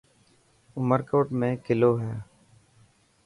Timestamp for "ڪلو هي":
1.65-2.13